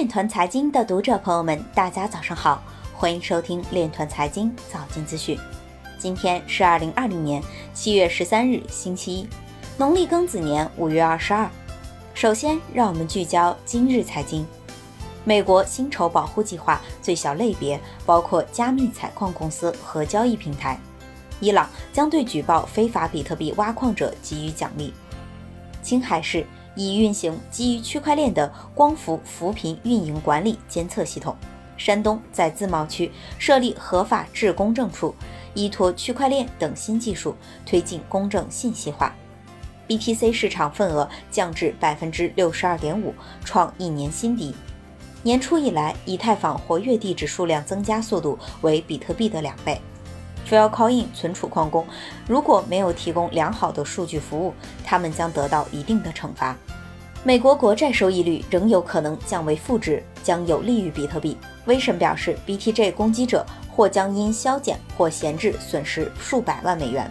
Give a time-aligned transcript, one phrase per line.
[0.00, 2.62] 链团财经的读者朋友们，大家早上好，
[2.94, 5.38] 欢迎收听链团财经早间资讯。
[5.98, 7.42] 今天是二零二零年
[7.74, 9.28] 七月十三日，星期一，
[9.76, 11.46] 农历庚子年五月二十二。
[12.14, 14.46] 首先，让我们聚焦今日财经。
[15.22, 20.80] 美国薪酬保护计划最小类别包括加密采矿公司和交易平台。
[21.40, 24.94] 伊朗将对举报非法比特币挖矿者给予奖励。
[25.82, 26.46] 青海市。
[26.74, 31.36] 已运行基于区块链的光伏扶贫运营管理监测系统。
[31.76, 35.14] 山东在自贸区设立合法制公证处，
[35.54, 39.14] 依托区块链等新技术推进公证信息化。
[39.88, 43.14] BTC 市场份额降至百分之六十二点五，
[43.44, 44.54] 创一年新低。
[45.22, 49.80] 年初以来，以太坊活跃地址数量增加速度为比特币的两倍。
[50.50, 51.86] Filecoin 存储矿工
[52.26, 54.52] 如果没有提供良好的数据服务，
[54.84, 56.56] 他们将得到一定的惩罚。
[57.22, 61.36] 美国国债收益率仍有可能降为负值，将有利于比特币。
[61.66, 67.08] 威神表示，BTJ 攻击者或将因削减或闲置损失数百万美元。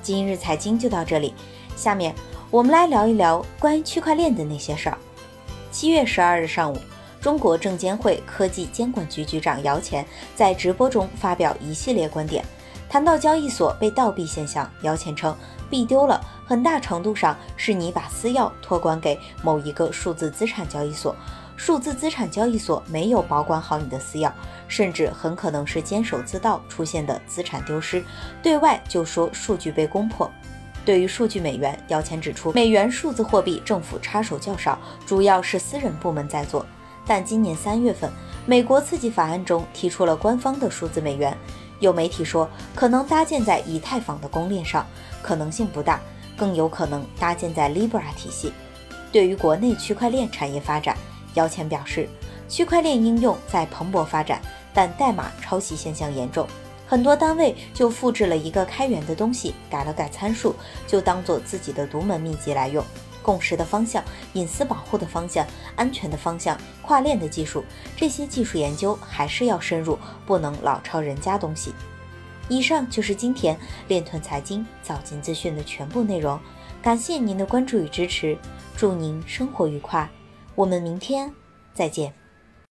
[0.00, 1.34] 今日财经就到这里，
[1.76, 2.14] 下面
[2.50, 4.96] 我们来聊一聊关于区块链的那些事儿。
[5.70, 6.78] 七月十二日上午，
[7.20, 12.42] 中国证监会科技监管局局长姚钱在直播中发表一系列观点。
[12.88, 15.36] 谈到交易所被盗币现象，姚谦称，
[15.68, 21.14] 币丢了，很大程度上是你把私钥托管给某一个数字资产交易所，
[21.54, 24.32] 数字资产交易所没有保管好你的私钥，
[24.68, 28.02] 甚至很可能是监守自盗出现的资产丢失。
[28.42, 30.30] 对外就说数据被攻破。
[30.86, 36.64] 对于数据美元，姚谦指出，美元数字货币政府插手较少，主要是私人部门在做。
[37.06, 38.10] 但今年三月份，
[38.46, 41.36] 美国刺激法案中提出了官方的数字美元。
[41.80, 44.86] 有媒体说，可能搭建在以太坊的公链上，
[45.22, 46.00] 可能性不大，
[46.36, 48.52] 更有可能搭建在 Libra 体系。
[49.12, 50.96] 对于国内区块链产业发展，
[51.34, 52.08] 姚谦表示，
[52.48, 54.40] 区块链应用在蓬勃发展，
[54.74, 56.46] 但代码抄袭现象严重，
[56.86, 60.54] 很多单位就复制了一个开源的东西，改了改参数，
[60.86, 62.84] 就当做自己的独门秘籍来用。
[63.28, 64.02] 共识的方向、
[64.32, 65.46] 隐私保护的方向、
[65.76, 67.62] 安全的方向、跨链的技术，
[67.94, 71.74] 这些技术研究还是要深入，不能老抄人家东西。
[72.48, 73.54] 以上就是今天
[73.86, 76.40] 链团财经早间资讯的全部内容，
[76.80, 78.38] 感谢您的关注与支持，
[78.74, 80.08] 祝您生活愉快，
[80.54, 81.30] 我们明天
[81.74, 82.27] 再见。